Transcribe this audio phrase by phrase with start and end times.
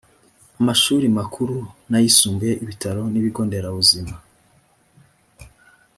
[0.59, 1.55] amashuri makuru
[1.89, 4.15] n ayisumbuye ibitaro n ibigo nderabuzima